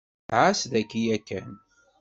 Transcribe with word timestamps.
Ɛas 0.41 0.61
daki 0.71 1.01
yakan. 1.07 1.49